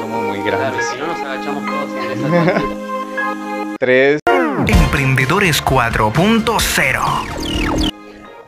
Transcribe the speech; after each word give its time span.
Somos 0.00 0.22
muy 0.28 0.40
grandes. 0.42 0.86
si 0.86 0.98
no 0.98 1.08
nos 1.08 1.20
agachamos 1.20 1.66
todos 1.66 1.90
en 1.90 2.12
esa 2.12 2.62
Tres. 3.78 4.20
Emprendedores 4.66 5.64
4.0. 5.64 7.00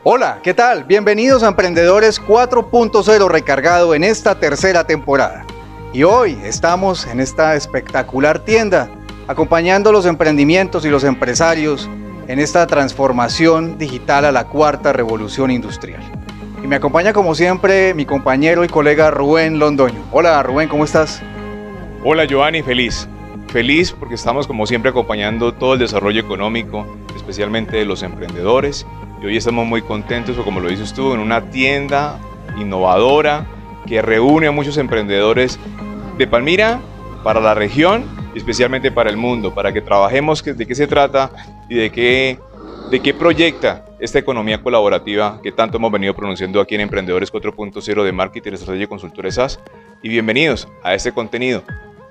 Hola, 0.03 0.39
¿qué 0.41 0.53
tal? 0.53 0.85
Bienvenidos 0.85 1.43
a 1.43 1.49
Emprendedores 1.49 2.21
4.0 2.21 3.27
recargado 3.27 3.93
en 3.93 4.05
esta 4.05 4.39
tercera 4.39 4.85
temporada. 4.85 5.45
Y 5.91 6.03
hoy 6.03 6.39
estamos 6.43 7.05
en 7.07 7.19
esta 7.19 7.55
espectacular 7.55 8.39
tienda, 8.39 8.89
acompañando 9.27 9.91
los 9.91 10.05
emprendimientos 10.05 10.85
y 10.85 10.89
los 10.89 11.03
empresarios 11.03 11.89
en 12.27 12.39
esta 12.39 12.67
transformación 12.67 13.77
digital 13.77 14.23
a 14.23 14.31
la 14.31 14.45
cuarta 14.45 14.93
revolución 14.93 15.51
industrial. 15.51 16.22
Y 16.63 16.67
me 16.67 16.77
acompaña 16.77 17.11
como 17.11 17.35
siempre 17.35 17.93
mi 17.93 18.05
compañero 18.05 18.63
y 18.63 18.69
colega 18.69 19.11
Rubén 19.11 19.59
Londoño. 19.59 20.01
Hola 20.13 20.41
Rubén, 20.43 20.69
¿cómo 20.69 20.85
estás? 20.85 21.21
Hola 22.05 22.23
Giovanni, 22.23 22.61
feliz. 22.61 23.05
Feliz 23.47 23.91
porque 23.91 24.15
estamos 24.15 24.47
como 24.47 24.65
siempre 24.65 24.91
acompañando 24.91 25.53
todo 25.53 25.73
el 25.73 25.79
desarrollo 25.79 26.21
económico, 26.21 26.87
especialmente 27.17 27.75
de 27.75 27.83
los 27.83 28.01
emprendedores. 28.01 28.87
Y 29.21 29.25
hoy 29.25 29.35
estamos 29.35 29.67
muy 29.67 29.81
contentos, 29.81 30.37
como 30.37 30.61
lo 30.61 30.69
dices 30.69 30.93
tú, 30.93 31.13
en 31.13 31.19
una 31.19 31.49
tienda 31.49 32.17
innovadora 32.57 33.45
que 33.85 34.01
reúne 34.01 34.47
a 34.47 34.51
muchos 34.51 34.77
emprendedores 34.77 35.59
de 36.17 36.27
Palmira 36.27 36.79
para 37.25 37.41
la 37.41 37.55
región 37.55 38.05
y 38.33 38.37
especialmente 38.37 38.89
para 38.89 39.09
el 39.09 39.17
mundo, 39.17 39.53
para 39.53 39.73
que 39.73 39.81
trabajemos 39.81 40.41
de 40.41 40.65
qué 40.65 40.75
se 40.75 40.87
trata 40.87 41.29
y 41.67 41.75
de 41.75 41.91
qué, 41.91 42.39
de 42.93 42.99
qué 42.99 43.13
proyecta 43.15 43.85
esta 43.99 44.19
economía 44.19 44.61
colaborativa 44.61 45.39
que 45.41 45.51
tanto 45.51 45.77
hemos 45.77 45.91
venido 45.91 46.13
pronunciando 46.13 46.61
aquí 46.61 46.75
en 46.75 46.81
Emprendedores 46.81 47.33
4.0 47.33 48.03
de 48.03 48.11
Marketing, 48.11 48.53
Estrategia 48.53 48.83
y 48.83 48.87
Consultores 48.87 49.33
SAS. 49.33 49.59
Y 50.03 50.09
bienvenidos 50.09 50.67
a 50.83 50.93
este 50.93 51.11
contenido 51.11 51.63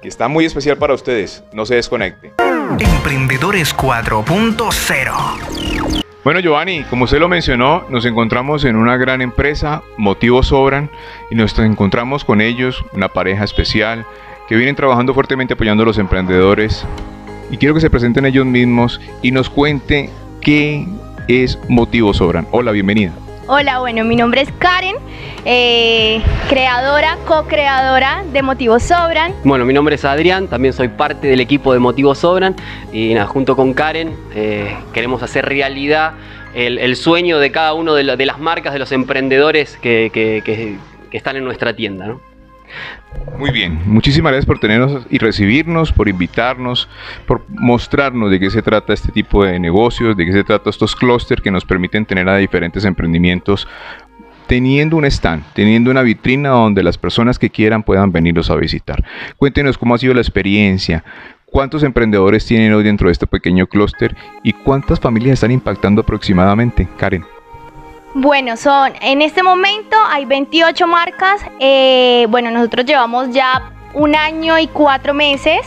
que 0.02 0.08
está 0.08 0.26
muy 0.26 0.44
especial 0.44 0.78
para 0.78 0.92
ustedes. 0.92 1.44
No 1.52 1.66
se 1.66 1.76
desconecte. 1.76 2.32
Emprendedores 2.80 3.76
4.0. 3.76 6.02
Bueno, 6.24 6.40
Giovanni, 6.40 6.82
como 6.90 7.04
usted 7.04 7.20
lo 7.20 7.28
mencionó, 7.28 7.84
nos 7.88 8.04
encontramos 8.04 8.64
en 8.64 8.74
una 8.74 8.96
gran 8.96 9.22
empresa, 9.22 9.84
motivos 9.96 10.48
sobran, 10.48 10.90
y 11.30 11.36
nos 11.36 11.56
encontramos 11.60 12.24
con 12.24 12.40
ellos, 12.40 12.84
una 12.92 13.06
pareja 13.06 13.44
especial, 13.44 14.04
que 14.48 14.56
vienen 14.56 14.74
trabajando 14.74 15.14
fuertemente 15.14 15.54
apoyando 15.54 15.84
a 15.84 15.86
los 15.86 15.98
emprendedores. 15.98 16.84
Y 17.52 17.56
quiero 17.56 17.72
que 17.72 17.80
se 17.80 17.88
presenten 17.88 18.26
ellos 18.26 18.46
mismos 18.46 19.00
y 19.20 19.30
nos 19.30 19.48
cuente 19.48 20.10
qué 20.42 20.86
es 21.28 21.58
Motivos 21.68 22.18
Sobran. 22.18 22.46
Hola, 22.50 22.72
bienvenida. 22.72 23.12
Hola, 23.48 23.80
bueno, 23.80 24.04
mi 24.04 24.14
nombre 24.16 24.40
es 24.42 24.52
Karen, 24.58 24.96
eh, 25.44 26.22
creadora, 26.48 27.18
co-creadora 27.26 28.24
de 28.32 28.40
Motivos 28.42 28.82
Sobran. 28.84 29.34
Bueno, 29.44 29.64
mi 29.64 29.74
nombre 29.74 29.96
es 29.96 30.04
Adrián, 30.04 30.46
también 30.48 30.72
soy 30.72 30.88
parte 30.88 31.26
del 31.26 31.40
equipo 31.40 31.72
de 31.72 31.78
Motivos 31.80 32.18
Sobran 32.18 32.54
y 32.92 33.14
nada, 33.14 33.26
junto 33.26 33.56
con 33.56 33.74
Karen 33.74 34.14
eh, 34.34 34.74
queremos 34.92 35.22
hacer 35.22 35.44
realidad 35.46 36.12
el, 36.54 36.78
el 36.78 36.96
sueño 36.96 37.38
de 37.40 37.50
cada 37.50 37.74
uno 37.74 37.94
de, 37.94 38.04
la- 38.04 38.16
de 38.16 38.26
las 38.26 38.38
marcas, 38.38 38.72
de 38.72 38.78
los 38.78 38.92
emprendedores 38.92 39.76
que, 39.78 40.10
que- 40.12 40.42
que- 40.44 40.76
que 41.10 41.16
están 41.16 41.36
en 41.36 41.44
nuestra 41.44 41.74
tienda. 41.74 42.06
¿no? 42.06 42.20
Muy 43.38 43.50
bien, 43.50 43.80
muchísimas 43.86 44.32
gracias 44.32 44.46
por 44.46 44.58
tenernos 44.58 45.06
y 45.10 45.18
recibirnos, 45.18 45.92
por 45.92 46.08
invitarnos, 46.08 46.88
por 47.26 47.44
mostrarnos 47.48 48.30
de 48.30 48.40
qué 48.40 48.50
se 48.50 48.62
trata 48.62 48.92
este 48.92 49.12
tipo 49.12 49.44
de 49.44 49.58
negocios, 49.58 50.16
de 50.16 50.26
qué 50.26 50.32
se 50.32 50.44
trata 50.44 50.70
estos 50.70 50.96
clústeres 50.96 51.42
que 51.42 51.50
nos 51.50 51.64
permiten 51.64 52.06
tener 52.06 52.28
a 52.28 52.36
diferentes 52.36 52.84
emprendimientos 52.84 53.68
teniendo 54.46 54.96
un 54.96 55.04
stand, 55.04 55.44
teniendo 55.54 55.90
una 55.90 56.02
vitrina 56.02 56.50
donde 56.50 56.82
las 56.82 56.98
personas 56.98 57.38
que 57.38 57.50
quieran 57.50 57.82
puedan 57.82 58.12
venirlos 58.12 58.50
a 58.50 58.56
visitar. 58.56 59.02
Cuéntenos 59.36 59.78
cómo 59.78 59.94
ha 59.94 59.98
sido 59.98 60.14
la 60.14 60.20
experiencia, 60.20 61.04
cuántos 61.46 61.82
emprendedores 61.82 62.44
tienen 62.44 62.72
hoy 62.72 62.82
dentro 62.84 63.08
de 63.08 63.12
este 63.12 63.26
pequeño 63.26 63.66
clúster 63.66 64.16
y 64.42 64.52
cuántas 64.52 65.00
familias 65.00 65.34
están 65.34 65.52
impactando 65.52 66.02
aproximadamente, 66.02 66.88
Karen. 66.96 67.24
Bueno, 68.14 68.56
son, 68.58 68.92
en 69.00 69.22
este 69.22 69.42
momento 69.42 69.96
hay 70.08 70.24
28 70.26 70.86
marcas. 70.86 71.40
eh, 71.58 72.26
bueno, 72.28 72.50
nosotros 72.50 72.84
llevamos 72.84 73.30
ya 73.30 73.72
un 73.94 74.14
año 74.14 74.58
y 74.58 74.66
cuatro 74.66 75.14
meses. 75.14 75.60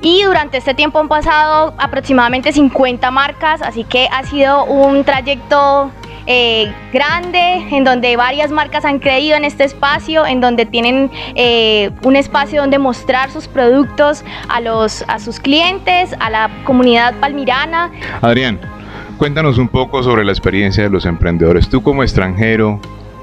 Y 0.00 0.24
durante 0.24 0.58
este 0.58 0.74
tiempo 0.74 0.98
han 0.98 1.06
pasado 1.08 1.74
aproximadamente 1.78 2.52
50 2.52 3.08
marcas, 3.12 3.62
así 3.62 3.84
que 3.84 4.08
ha 4.10 4.24
sido 4.24 4.64
un 4.64 5.04
trayecto 5.04 5.92
eh, 6.26 6.72
grande 6.92 7.64
en 7.70 7.84
donde 7.84 8.16
varias 8.16 8.50
marcas 8.50 8.84
han 8.84 8.98
creído 8.98 9.36
en 9.36 9.44
este 9.44 9.62
espacio, 9.62 10.26
en 10.26 10.40
donde 10.40 10.66
tienen 10.66 11.08
eh, 11.36 11.90
un 12.02 12.16
espacio 12.16 12.60
donde 12.60 12.78
mostrar 12.78 13.30
sus 13.30 13.46
productos 13.46 14.24
a, 14.48 14.60
los, 14.60 15.04
a 15.06 15.20
sus 15.20 15.38
clientes, 15.38 16.16
a 16.18 16.30
la 16.30 16.50
comunidad 16.64 17.14
palmirana. 17.20 17.92
Adrián, 18.20 18.58
cuéntanos 19.22 19.56
un 19.58 19.68
poco 19.68 20.02
sobre 20.02 20.24
la 20.24 20.32
experiencia 20.32 20.82
de 20.82 20.90
los 20.90 21.06
emprendedores. 21.06 21.68
Tú 21.68 21.80
como 21.80 22.02
extranjero, 22.02 22.80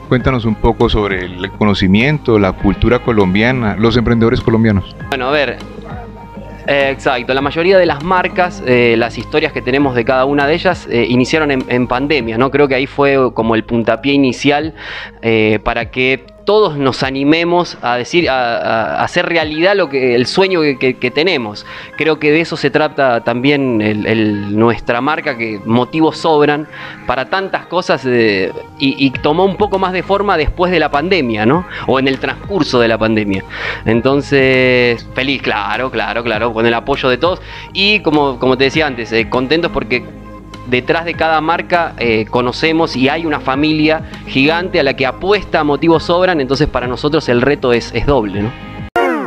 cuéntanos 0.08 0.46
un 0.46 0.56
poco 0.56 0.88
sobre 0.88 1.26
el 1.26 1.52
conocimiento, 1.52 2.40
la 2.40 2.54
cultura 2.54 3.00
colombiana, 3.00 3.76
los 3.76 3.98
emprendedores 3.98 4.40
colombianos. 4.40 4.96
Bueno, 5.09 5.28
a 5.28 5.32
ver. 5.32 5.58
eh, 6.68 6.92
exacto, 6.92 7.34
la 7.34 7.42
mayoría 7.42 7.78
de 7.78 7.86
las 7.86 8.02
marcas, 8.02 8.64
eh, 8.66 8.96
las 8.98 9.18
historias 9.18 9.52
que 9.52 9.62
tenemos 9.62 9.94
de 9.94 10.06
cada 10.06 10.24
una 10.24 10.48
de 10.48 10.54
ellas 10.54 10.88
eh, 10.90 11.06
iniciaron 11.09 11.52
en, 11.52 11.88
pandemia, 11.88 12.38
¿no? 12.38 12.50
Creo 12.50 12.70
que 12.70 12.76
ahí 12.76 12.88
fue 12.88 13.34
como 13.34 13.56
el 13.56 13.66
puntapié 13.66 14.14
inicial 14.14 14.76
para 15.66 15.92
que 15.92 16.26
todos 16.50 16.78
nos 16.78 17.04
animemos 17.04 17.78
a 17.84 17.98
decir, 17.98 18.28
a, 18.28 19.04
hacer 19.04 19.28
realidad 19.28 19.76
lo 19.76 19.88
que, 19.88 20.16
el 20.16 20.26
sueño 20.26 20.62
que, 20.80 21.12
tenemos. 21.14 21.64
Creo 21.96 22.18
que 22.18 22.32
de 22.32 22.42
eso 22.42 22.58
se 22.58 22.72
trata 22.72 23.24
también 23.24 23.80
el- 23.82 24.58
nuestra 24.58 25.00
marca, 25.00 25.38
que 25.38 25.62
motivos 25.64 26.18
sobran 26.18 26.68
para 27.06 27.30
tantas 27.30 27.68
cosas 27.68 28.04
eh, 28.08 28.52
y, 28.80 28.96
y 29.06 29.12
tomó 29.12 29.46
un 29.46 29.58
poco 29.58 29.78
más 29.78 29.94
de 29.94 30.02
forma 30.02 30.38
después 30.38 30.72
de 30.72 30.80
la 30.80 30.90
pandemia, 30.90 31.46
¿no? 31.46 31.68
O 31.86 32.00
en 32.00 32.08
el 32.08 32.18
transcurso 32.18 32.80
de 32.80 32.88
la 32.88 32.98
pandemia. 32.98 33.44
Entonces, 33.86 35.08
feliz, 35.14 35.44
claro, 35.44 35.92
claro, 35.92 36.24
claro, 36.24 36.52
con 36.52 36.66
el 36.66 36.74
apoyo 36.74 37.09
de 37.09 37.18
todos. 37.20 37.44
Y 37.74 38.00
como, 38.00 38.40
como 38.40 38.58
te 38.58 38.64
decía 38.64 38.88
antes, 38.88 39.12
eh, 39.12 39.30
contentos 39.30 39.72
porque 39.72 40.04
detrás 40.69 41.06
de 41.06 41.13
cada 41.13 41.41
marca 41.41 41.94
eh, 41.97 42.25
conocemos 42.30 42.96
y 42.96 43.09
hay 43.09 43.25
una 43.25 43.40
familia 43.40 44.03
gigante 44.28 44.80
a 44.80 44.84
la 44.84 44.96
que 44.96 45.06
apuesta 45.06 45.63
motivos 45.63 46.03
sobran, 46.03 46.41
entonces 46.41 46.68
para 46.68 46.88
nosotros 46.88 47.28
el 47.30 47.41
reto 47.41 47.74
es, 47.74 47.91
es 47.94 48.06
doble, 48.06 48.44
¿no? 48.44 48.52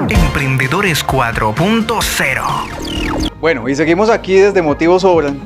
Emprendedores 0.09 1.07
4.0. 1.07 3.31
Bueno, 3.41 3.69
y 3.69 3.75
seguimos 3.75 4.11
aquí 4.11 4.35
desde 4.35 4.63
Motivos 4.63 5.03
Sobran, 5.03 5.39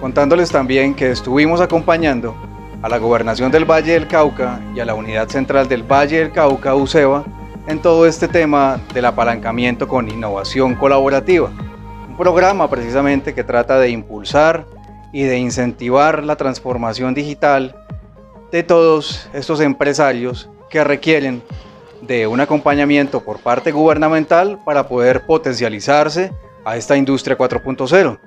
contándoles 0.00 0.50
también 0.50 0.94
que 0.94 1.10
estuvimos 1.10 1.60
acompañando 1.60 2.34
a 2.82 2.88
la 2.88 2.98
Gobernación 2.98 3.50
del 3.50 3.64
Valle 3.64 3.92
del 3.92 4.08
Cauca 4.08 4.60
y 4.74 4.80
a 4.80 4.84
la 4.84 4.94
Unidad 4.94 5.28
Central 5.28 5.68
del 5.68 5.82
Valle 5.82 6.18
del 6.18 6.32
Cauca, 6.32 6.74
UCEBA, 6.74 7.24
en 7.66 7.80
todo 7.80 8.06
este 8.06 8.28
tema 8.28 8.78
del 8.92 9.06
apalancamiento 9.06 9.88
con 9.88 10.10
innovación 10.10 10.74
colaborativa. 10.74 11.50
Un 12.08 12.16
programa 12.16 12.68
precisamente 12.68 13.34
que 13.34 13.42
trata 13.42 13.78
de 13.78 13.90
impulsar 13.90 14.66
y 15.14 15.22
de 15.22 15.38
incentivar 15.38 16.24
la 16.24 16.34
transformación 16.34 17.14
digital 17.14 17.76
de 18.50 18.64
todos 18.64 19.30
estos 19.32 19.60
empresarios 19.60 20.50
que 20.68 20.82
requieren 20.82 21.40
de 22.02 22.26
un 22.26 22.40
acompañamiento 22.40 23.20
por 23.20 23.38
parte 23.38 23.70
gubernamental 23.70 24.60
para 24.64 24.88
poder 24.88 25.24
potencializarse 25.24 26.32
a 26.64 26.76
esta 26.76 26.96
industria 26.96 27.38
4.0. 27.38 28.18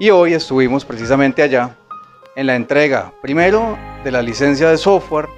Y 0.00 0.10
hoy 0.10 0.34
estuvimos 0.34 0.84
precisamente 0.84 1.42
allá 1.42 1.76
en 2.34 2.48
la 2.48 2.56
entrega, 2.56 3.12
primero, 3.22 3.78
de 4.02 4.10
la 4.10 4.20
licencia 4.20 4.68
de 4.68 4.78
software, 4.78 5.28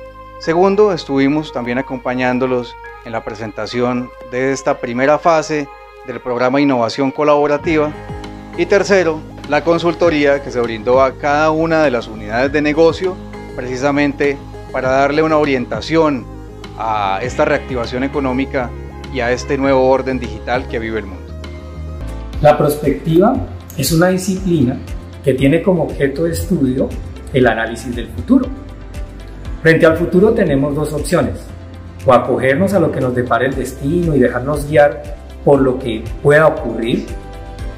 segundo, 0.41 0.95
estuvimos 0.95 1.53
también 1.53 1.77
acompañándolos 1.77 2.75
en 3.05 3.13
la 3.13 3.23
presentación 3.23 4.11
de 4.31 4.53
esta 4.53 4.79
primera 4.79 5.19
fase 5.19 5.69
del 6.07 6.19
programa 6.21 6.63
Innovación 6.63 7.11
Colaborativa 7.11 7.93
y 8.57 8.65
tercero, 8.65 9.21
la 9.49 9.65
consultoría 9.65 10.43
que 10.43 10.51
se 10.51 10.61
brindó 10.61 11.03
a 11.03 11.13
cada 11.15 11.51
una 11.51 11.83
de 11.83 11.91
las 11.91 12.07
unidades 12.07 12.53
de 12.53 12.61
negocio 12.61 13.17
precisamente 13.57 14.37
para 14.73 14.91
darle 14.91 15.23
una 15.23 15.39
orientación 15.39 16.27
a 16.79 17.21
esta 17.23 17.45
reactivación 17.45 18.05
económica 18.05 18.71
y 19.13 19.21
a 19.21 19.33
este 19.33 19.57
nuevo 19.57 19.89
orden 19.89 20.19
digital 20.19 20.69
que 20.69 20.79
vive 20.79 20.99
el 20.99 21.07
mundo. 21.07 21.33
La 22.43 22.59
prospectiva 22.59 23.35
es 23.77 23.91
una 23.91 24.09
disciplina 24.09 24.77
que 25.25 25.33
tiene 25.35 25.63
como 25.63 25.85
objeto 25.85 26.25
de 26.25 26.33
estudio 26.33 26.89
el 27.33 27.47
análisis 27.47 27.97
del 27.97 28.09
futuro. 28.09 28.47
Frente 29.63 29.87
al 29.87 29.97
futuro 29.97 30.33
tenemos 30.33 30.75
dos 30.75 30.93
opciones, 30.93 31.41
o 32.07 32.13
acogernos 32.13 32.75
a 32.75 32.81
lo 32.81 32.93
que 32.93 33.01
nos 33.01 33.15
depara 33.15 33.47
el 33.47 33.55
destino 33.55 34.15
y 34.15 34.21
dejarnos 34.21 34.69
guiar 34.69 35.17
por 35.45 35.61
lo 35.61 35.79
que 35.79 36.05
pueda 36.23 36.47
ocurrir, 36.47 37.07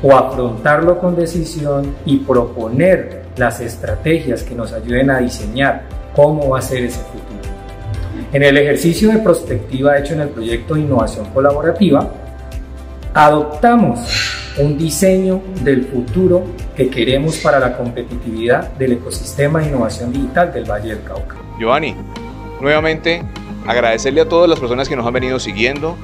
o 0.02 0.16
afrontarlo 0.16 0.98
con 0.98 1.16
decisión 1.16 1.94
y 2.04 2.18
proponer 2.18 3.22
las 3.36 3.60
estrategias 3.60 4.42
que 4.42 4.54
nos 4.54 4.72
ayuden 4.72 5.10
a 5.10 5.18
diseñar 5.18 5.82
cómo 6.14 6.50
va 6.50 6.58
a 6.58 6.62
ser 6.62 6.84
ese 6.84 7.00
futuro. 7.00 7.20
En 8.32 8.42
el 8.42 8.56
ejercicio 8.56 9.10
de 9.10 9.18
prospectiva 9.18 9.98
hecho 9.98 10.14
en 10.14 10.20
el 10.20 10.28
proyecto 10.28 10.74
de 10.74 10.80
innovación 10.80 11.26
colaborativa, 11.26 12.08
adoptamos 13.12 14.36
un 14.58 14.78
diseño 14.78 15.42
del 15.62 15.84
futuro 15.84 16.44
que 16.76 16.88
queremos 16.88 17.38
para 17.38 17.58
la 17.58 17.76
competitividad 17.76 18.72
del 18.72 18.92
ecosistema 18.92 19.60
de 19.60 19.68
innovación 19.68 20.12
digital 20.12 20.52
del 20.52 20.64
Valle 20.64 20.94
del 20.94 21.02
Cauca. 21.02 21.36
Giovanni, 21.58 21.94
nuevamente 22.60 23.22
agradecerle 23.66 24.22
a 24.22 24.28
todas 24.28 24.48
las 24.48 24.58
personas 24.58 24.88
que 24.88 24.96
nos 24.96 25.06
han 25.06 25.12
venido 25.12 25.38
siguiendo, 25.38 25.96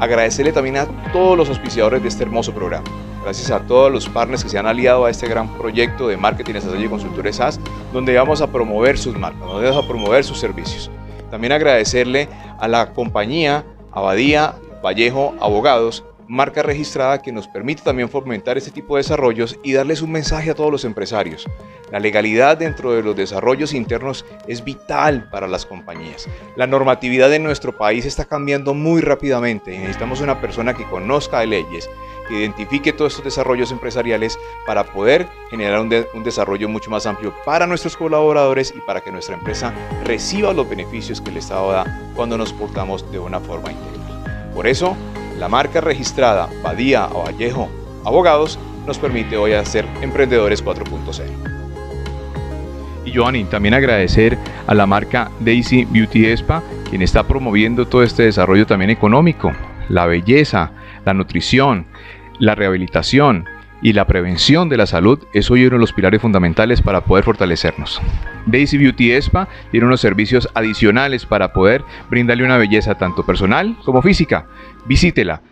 agradecerle 0.00 0.52
también 0.52 0.76
a 0.76 0.86
todos 1.12 1.36
los 1.36 1.48
auspiciadores 1.48 2.02
de 2.02 2.08
este 2.08 2.22
hermoso 2.22 2.52
programa. 2.52 2.84
Gracias 3.22 3.50
a 3.50 3.60
todos 3.60 3.92
los 3.92 4.08
partners 4.08 4.42
que 4.42 4.48
se 4.48 4.58
han 4.58 4.66
aliado 4.66 5.04
a 5.04 5.10
este 5.10 5.28
gran 5.28 5.48
proyecto 5.58 6.08
de 6.08 6.16
marketing, 6.16 6.54
estrategia 6.54 6.86
y 6.86 6.88
consultores 6.88 7.36
SaaS, 7.36 7.60
donde 7.92 8.16
vamos 8.16 8.40
a 8.40 8.46
promover 8.46 8.96
sus 8.96 9.18
marcas, 9.18 9.40
donde 9.40 9.68
vamos 9.68 9.84
a 9.84 9.88
promover 9.88 10.24
sus 10.24 10.38
servicios. 10.38 10.90
También 11.30 11.52
agradecerle 11.52 12.28
a 12.58 12.66
la 12.66 12.92
compañía 12.92 13.64
Abadía 13.92 14.54
Vallejo 14.82 15.34
Abogados, 15.40 16.04
marca 16.30 16.62
registrada 16.62 17.20
que 17.20 17.32
nos 17.32 17.48
permite 17.48 17.82
también 17.82 18.08
fomentar 18.08 18.56
este 18.56 18.70
tipo 18.70 18.94
de 18.96 19.00
desarrollos 19.00 19.58
y 19.64 19.72
darles 19.72 20.00
un 20.00 20.12
mensaje 20.12 20.50
a 20.50 20.54
todos 20.54 20.70
los 20.70 20.84
empresarios. 20.84 21.46
La 21.90 21.98
legalidad 21.98 22.56
dentro 22.56 22.92
de 22.92 23.02
los 23.02 23.16
desarrollos 23.16 23.74
internos 23.74 24.24
es 24.46 24.62
vital 24.62 25.28
para 25.28 25.48
las 25.48 25.66
compañías. 25.66 26.28
La 26.56 26.68
normatividad 26.68 27.34
en 27.34 27.42
nuestro 27.42 27.76
país 27.76 28.06
está 28.06 28.26
cambiando 28.26 28.74
muy 28.74 29.00
rápidamente 29.00 29.74
y 29.74 29.78
necesitamos 29.78 30.20
una 30.20 30.40
persona 30.40 30.74
que 30.74 30.84
conozca 30.84 31.40
de 31.40 31.48
leyes, 31.48 31.90
que 32.30 32.38
identifique 32.38 32.92
todos 32.92 33.12
estos 33.12 33.24
desarrollos 33.24 33.72
empresariales 33.72 34.38
para 34.64 34.84
poder 34.84 35.26
generar 35.50 35.80
un, 35.80 36.22
desarrollo 36.24 36.68
mucho 36.68 36.90
más 36.90 37.04
amplio 37.06 37.34
para 37.44 37.66
nuestros 37.66 37.96
colaboradores 37.96 38.72
y 38.74 38.80
para 38.80 39.00
que 39.00 39.10
nuestra 39.10 39.34
empresa 39.34 39.74
reciba 40.04 40.52
los 40.52 40.68
beneficios 40.70 41.20
que 41.20 41.30
el 41.30 41.38
Estado 41.38 41.72
da 41.72 42.00
cuando 42.14 42.38
nos 42.38 42.52
portamos 42.52 43.10
de 43.10 43.18
una 43.18 43.40
forma 43.40 43.72
integral. 43.72 44.50
Por 44.54 44.66
eso, 44.66 44.96
la 45.38 45.48
marca 45.48 45.80
registrada 45.80 46.48
Badía 46.62 47.08
o 47.12 47.24
Vallejo 47.24 47.68
Abogados 48.04 48.58
nos 48.86 48.98
permite 48.98 49.36
hoy 49.36 49.52
hacer 49.52 49.84
Emprendedores 50.00 50.64
4.0. 50.64 51.24
Y 53.04 53.12
Joanny, 53.12 53.44
también 53.44 53.74
agradecer 53.74 54.38
a 54.66 54.74
la 54.74 54.86
marca 54.86 55.30
Daisy 55.40 55.84
Beauty 55.84 56.26
Spa, 56.26 56.62
quien 56.88 57.02
está 57.02 57.24
promoviendo 57.24 57.86
todo 57.86 58.02
este 58.02 58.22
desarrollo 58.24 58.66
también 58.66 58.90
económico, 58.90 59.52
la 59.88 60.06
belleza, 60.06 60.72
la 61.04 61.14
nutrición, 61.14 61.86
la 62.40 62.56
rehabilitación 62.56 63.44
y 63.82 63.92
la 63.92 64.06
prevención 64.06 64.68
de 64.68 64.76
la 64.76 64.86
salud 64.86 65.20
es 65.32 65.50
hoy 65.50 65.64
uno 65.64 65.76
de 65.76 65.80
los 65.80 65.92
pilares 65.92 66.20
fundamentales 66.20 66.82
para 66.82 67.02
poder 67.02 67.24
fortalecernos. 67.24 68.00
Daisy 68.46 68.78
Beauty 68.78 69.12
Spa 69.12 69.48
tiene 69.70 69.86
unos 69.86 70.00
servicios 70.00 70.48
adicionales 70.54 71.24
para 71.24 71.52
poder 71.52 71.84
brindarle 72.10 72.44
una 72.44 72.58
belleza 72.58 72.96
tanto 72.96 73.24
personal 73.24 73.76
como 73.84 74.02
física. 74.02 74.46
Visítela 74.86 75.42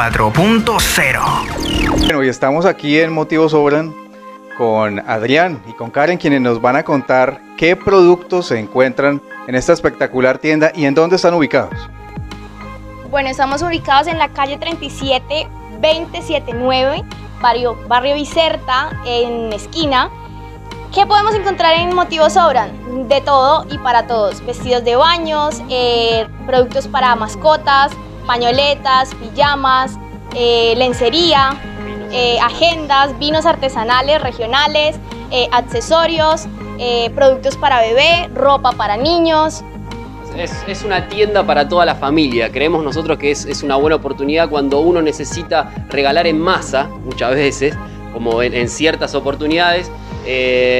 4.0. 0.00 1.98
Bueno, 1.98 2.24
y 2.24 2.28
estamos 2.28 2.64
aquí 2.64 2.98
en 2.98 3.12
Motivos 3.12 3.50
Sobran 3.52 3.94
con 4.56 4.98
Adrián 5.00 5.62
y 5.68 5.74
con 5.74 5.90
Karen, 5.90 6.16
quienes 6.16 6.40
nos 6.40 6.62
van 6.62 6.76
a 6.76 6.84
contar 6.84 7.42
qué 7.58 7.76
productos 7.76 8.46
se 8.46 8.58
encuentran 8.58 9.20
en 9.46 9.54
esta 9.54 9.74
espectacular 9.74 10.38
tienda 10.38 10.72
y 10.74 10.86
en 10.86 10.94
dónde 10.94 11.16
están 11.16 11.34
ubicados. 11.34 11.74
Bueno, 13.10 13.28
estamos 13.28 13.60
ubicados 13.60 14.06
en 14.06 14.16
la 14.16 14.30
calle 14.30 14.56
37 14.56 15.46
279, 15.82 17.04
barrio, 17.42 17.76
barrio 17.86 18.14
Bicerta, 18.14 19.02
en 19.04 19.52
esquina. 19.52 20.08
¿Qué 20.94 21.04
podemos 21.04 21.34
encontrar 21.34 21.74
en 21.74 21.94
Motivos 21.94 22.32
Sobran? 22.32 23.06
De 23.06 23.20
todo 23.20 23.66
y 23.70 23.76
para 23.76 24.06
todos. 24.06 24.42
Vestidos 24.46 24.82
de 24.82 24.96
baños, 24.96 25.60
eh, 25.68 26.26
productos 26.46 26.88
para 26.88 27.14
mascotas, 27.16 27.92
pañoletas, 28.26 29.14
pijamas, 29.14 29.98
eh, 30.34 30.74
lencería, 30.76 31.60
eh, 32.12 32.38
agendas, 32.40 33.18
vinos 33.18 33.46
artesanales, 33.46 34.22
regionales, 34.22 34.96
eh, 35.30 35.48
accesorios, 35.52 36.46
productos 37.14 37.58
para 37.58 37.82
bebé, 37.82 38.30
ropa 38.34 38.72
para 38.72 38.96
niños. 38.96 39.62
Es, 40.34 40.82
una 40.82 41.08
tienda 41.08 41.44
para 41.44 41.68
toda 41.68 41.84
la 41.84 41.94
familia. 41.94 42.50
Creemos 42.50 42.82
nosotros 42.82 43.18
que 43.18 43.32
es, 43.32 43.62
una 43.62 43.76
buena 43.76 43.96
oportunidad 43.96 44.48
cuando 44.48 44.80
uno 44.80 45.02
necesita 45.02 45.70
regalar 45.90 46.26
en 46.26 46.40
masa, 46.40 46.88
muchas 47.04 47.34
veces, 47.34 47.76
como 48.14 48.42
en, 48.42 48.54
en 48.54 48.70
ciertas 48.70 49.14
oportunidades. 49.14 49.90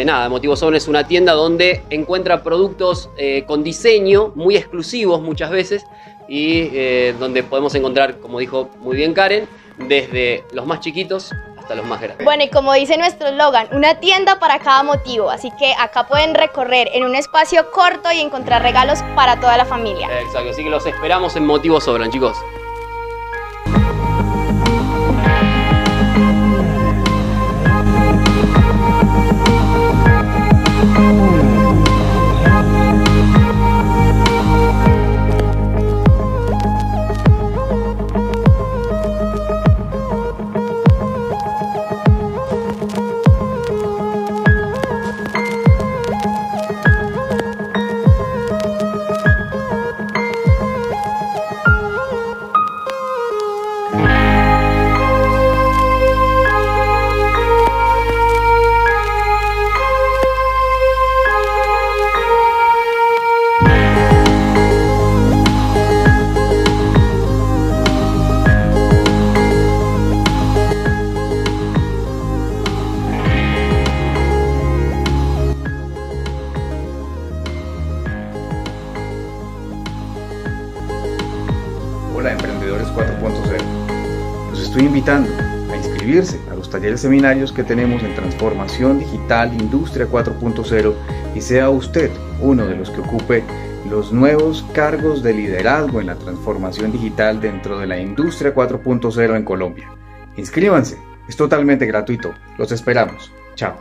Nada, 0.07 0.31
Motivo 0.31 0.57
Son 0.57 0.75
es 0.75 0.89
una 0.89 1.07
tienda 1.07 1.35
donde 1.35 1.83
encuentra 1.91 2.43
productos 2.43 3.11
con 3.47 3.63
diseño 3.63 4.33
muy 4.35 4.57
exclusivos 4.57 5.21
muchas 5.21 5.51
veces 5.51 5.85
y 6.31 6.71
eh, 6.73 7.15
donde 7.19 7.43
podemos 7.43 7.75
encontrar, 7.75 8.19
como 8.21 8.39
dijo 8.39 8.71
muy 8.79 8.97
bien 8.97 9.13
Karen, 9.15 9.49
desde 9.79 10.45
los 10.53 10.65
más 10.65 10.79
chiquitos 10.79 11.33
hasta 11.59 11.75
los 11.75 11.85
más 11.85 12.01
grandes. 12.01 12.25
Bueno, 12.25 12.45
y 12.45 12.49
como 12.49 12.73
dice 12.73 12.97
nuestro 12.97 13.27
eslogan, 13.27 13.67
una 13.73 13.99
tienda 13.99 14.39
para 14.39 14.61
cada 14.61 14.85
motivo, 14.85 15.29
así 15.29 15.51
que 15.59 15.75
acá 15.77 16.07
pueden 16.07 16.37
recorrer 16.37 16.89
en 16.95 17.05
un 17.05 17.17
espacio 17.17 17.73
corto 17.73 18.13
y 18.13 18.21
encontrar 18.21 18.63
regalos 18.63 19.01
para 19.17 19.41
toda 19.41 19.57
la 19.57 19.65
familia. 19.65 20.09
Exacto, 20.21 20.51
así 20.51 20.63
que 20.63 20.71
los 20.71 20.87
esperamos 20.87 21.35
en 21.35 21.47
Motivos 21.47 21.83
Sobran, 21.83 22.13
chicos. 22.13 22.37
Invitando 85.01 85.31
a 85.73 85.77
inscribirse 85.77 86.39
a 86.51 86.55
los 86.55 86.69
talleres 86.69 87.01
seminarios 87.01 87.53
que 87.53 87.65
tenemos 87.65 88.03
en 88.03 88.15
Transformación 88.15 88.99
Digital 88.99 89.51
Industria 89.59 90.07
4.0 90.07 90.95
y 91.35 91.41
sea 91.41 91.71
usted 91.71 92.11
uno 92.43 92.67
de 92.67 92.77
los 92.77 92.91
que 92.91 93.01
ocupe 93.01 93.43
los 93.89 94.13
nuevos 94.13 94.63
cargos 94.75 95.23
de 95.23 95.33
liderazgo 95.33 96.03
en 96.03 96.09
la 96.09 96.17
transformación 96.17 96.93
digital 96.93 97.41
dentro 97.41 97.79
de 97.79 97.87
la 97.87 97.99
Industria 97.99 98.55
4.0 98.55 99.37
en 99.37 99.43
Colombia. 99.43 99.91
Inscríbanse, 100.37 100.99
es 101.27 101.35
totalmente 101.35 101.87
gratuito. 101.87 102.35
Los 102.59 102.71
esperamos. 102.71 103.33
Chao. 103.55 103.77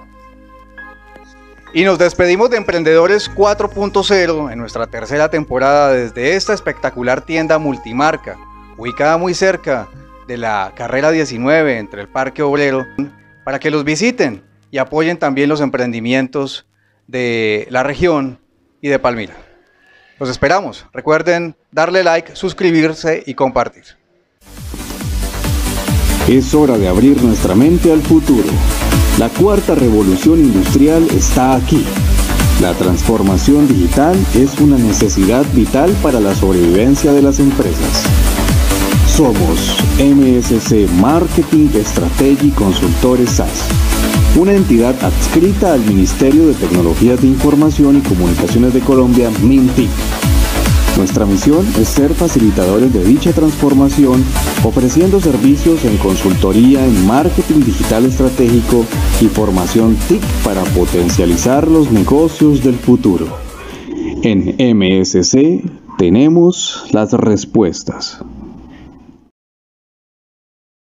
Y 1.73 1.83
nos 1.83 1.99
despedimos 1.99 2.49
de 2.49 2.57
Emprendedores 2.57 3.29
4.0 3.29 4.53
en 4.53 4.57
nuestra 4.57 4.87
tercera 4.87 5.29
temporada 5.29 5.91
desde 5.91 6.37
esta 6.37 6.53
espectacular 6.53 7.25
tienda 7.25 7.59
multimarca, 7.59 8.37
ubicada 8.77 9.17
muy 9.17 9.33
cerca 9.33 9.89
de 10.29 10.37
la 10.37 10.73
carrera 10.75 11.09
19 11.09 11.79
entre 11.79 12.01
el 12.01 12.07
Parque 12.07 12.43
Obrero, 12.43 12.85
para 13.43 13.57
que 13.57 13.71
los 13.71 13.83
visiten 13.83 14.43
y 14.69 14.77
apoyen 14.77 15.17
también 15.17 15.49
los 15.49 15.59
emprendimientos 15.59 16.67
de 17.07 17.67
la 17.71 17.81
región 17.81 18.39
y 18.79 18.89
de 18.89 18.99
Palmira. 18.99 19.33
Los 20.19 20.29
esperamos. 20.29 20.85
Recuerden 20.93 21.55
darle 21.71 22.03
like, 22.03 22.35
suscribirse 22.35 23.23
y 23.25 23.33
compartir. 23.33 23.85
Es 26.27 26.53
hora 26.53 26.77
de 26.77 26.87
abrir 26.87 27.23
nuestra 27.23 27.55
mente 27.55 27.91
al 27.91 28.03
futuro. 28.03 28.49
La 29.17 29.29
cuarta 29.29 29.73
revolución 29.73 30.39
industrial 30.39 31.07
está 31.09 31.55
aquí. 31.55 31.83
La 32.61 32.73
transformación 32.73 33.67
digital 33.67 34.15
es 34.35 34.59
una 34.59 34.77
necesidad 34.77 35.43
vital 35.53 35.91
para 36.03 36.19
la 36.19 36.35
sobrevivencia 36.35 37.13
de 37.13 37.23
las 37.23 37.39
empresas. 37.39 38.28
Somos 39.19 39.75
MSC 39.99 40.89
Marketing 41.01 41.67
Strategy 41.83 42.51
Consultores 42.51 43.31
SAS, 43.31 43.67
una 44.37 44.53
entidad 44.53 44.95
adscrita 45.03 45.73
al 45.73 45.85
Ministerio 45.85 46.47
de 46.47 46.53
Tecnologías 46.53 47.19
de 47.19 47.27
Información 47.27 47.97
y 47.97 47.99
Comunicaciones 47.99 48.73
de 48.73 48.79
Colombia, 48.79 49.29
MINTIC. 49.43 49.89
Nuestra 50.95 51.25
misión 51.25 51.67
es 51.77 51.89
ser 51.89 52.13
facilitadores 52.13 52.93
de 52.93 53.03
dicha 53.03 53.33
transformación, 53.33 54.23
ofreciendo 54.63 55.19
servicios 55.19 55.83
en 55.83 55.97
consultoría 55.97 56.85
en 56.85 57.05
marketing 57.05 57.59
digital 57.65 58.05
estratégico 58.05 58.85
y 59.19 59.25
formación 59.25 59.97
TIC 60.07 60.21
para 60.45 60.63
potencializar 60.63 61.67
los 61.67 61.91
negocios 61.91 62.63
del 62.63 62.75
futuro. 62.75 63.27
En 64.23 64.55
MSC 64.77 65.61
tenemos 65.97 66.85
las 66.93 67.11
respuestas. 67.11 68.23